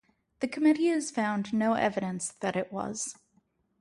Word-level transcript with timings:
The 0.39 0.47
Committee 0.47 0.87
has 0.87 1.11
found 1.11 1.53
no 1.53 1.73
evidence 1.73 2.31
that 2.31 2.55
it 2.55 2.73
was. 2.73 3.15